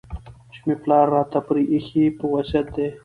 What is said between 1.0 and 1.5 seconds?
راته